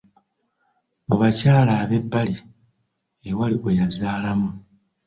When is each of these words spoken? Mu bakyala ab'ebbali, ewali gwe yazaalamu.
Mu 1.07 1.15
bakyala 1.21 1.73
ab'ebbali, 1.83 2.35
ewali 3.29 3.55
gwe 3.61 3.77
yazaalamu. 3.79 4.49